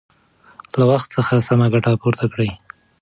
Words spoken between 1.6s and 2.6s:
ګټه پورته کړئ.